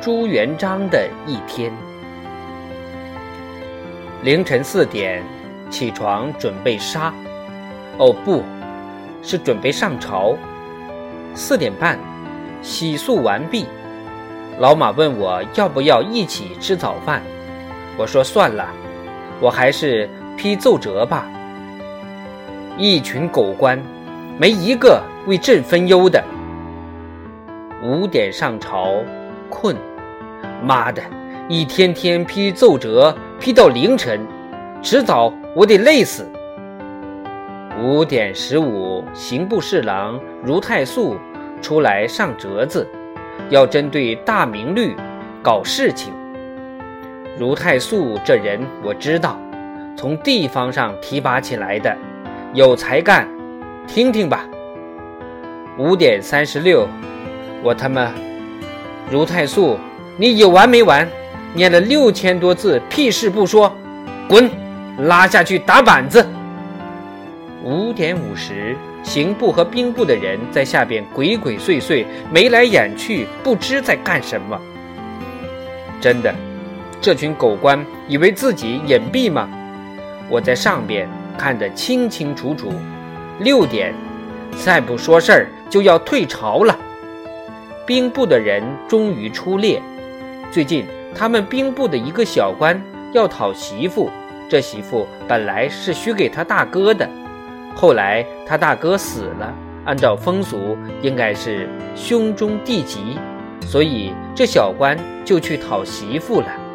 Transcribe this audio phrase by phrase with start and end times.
[0.00, 1.72] 朱元璋的一天。
[4.22, 5.22] 凌晨四点
[5.70, 7.12] 起床准备杀，
[7.98, 8.42] 哦不，
[9.22, 10.36] 是准备上朝。
[11.34, 11.98] 四点半
[12.62, 13.66] 洗漱完毕，
[14.58, 17.22] 老马问我要不要一起吃早饭，
[17.96, 18.68] 我说算了，
[19.40, 21.26] 我还是批奏折吧。
[22.76, 23.80] 一群狗官，
[24.38, 26.22] 没一个为朕分忧的。
[27.82, 28.94] 五点上朝，
[29.48, 29.76] 困，
[30.62, 31.02] 妈的，
[31.48, 34.20] 一天天批奏折批到凌晨，
[34.82, 36.26] 迟早我得累死。
[37.80, 41.16] 五点十五，刑部侍郎如太素
[41.62, 42.86] 出来上折子，
[43.50, 44.96] 要针对大明律
[45.42, 46.12] 搞事情。
[47.38, 49.38] 如太素这人我知道，
[49.96, 51.96] 从地方上提拔起来的，
[52.52, 53.28] 有才干，
[53.86, 54.44] 听听吧。
[55.78, 56.86] 五点三十六。
[57.62, 58.12] 我他妈，
[59.10, 59.78] 如太素，
[60.16, 61.08] 你有完没完？
[61.54, 63.74] 念了六千多字，屁事不说，
[64.28, 64.50] 滚！
[64.98, 66.26] 拉下去打板子。
[67.64, 74.60] 五点五十，刑部和兵部的人在下边鬼鬼祟祟，眉来眼去，不知在干什么。
[76.00, 76.34] 真的，
[77.00, 79.48] 这群狗官以为自己隐蔽吗？
[80.28, 82.72] 我在上边看得清清楚楚。
[83.40, 83.94] 六点，
[84.56, 86.78] 再不说事儿就要退朝了。
[87.88, 89.80] 兵部的人终于出列。
[90.52, 92.78] 最近，他们兵部的一个小官
[93.14, 94.10] 要讨媳妇，
[94.46, 97.08] 这媳妇本来是许给他大哥的，
[97.74, 99.54] 后来他大哥死了，
[99.86, 101.66] 按照风俗应该是
[101.96, 103.16] 兄终弟及，
[103.62, 104.94] 所以这小官
[105.24, 106.67] 就去讨媳妇了。